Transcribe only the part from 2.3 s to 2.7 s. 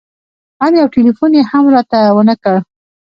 کړ.